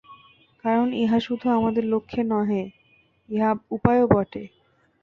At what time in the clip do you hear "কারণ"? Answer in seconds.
0.63-0.87